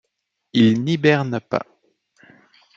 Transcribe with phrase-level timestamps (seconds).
[0.53, 1.63] Ils n'hibernent pas.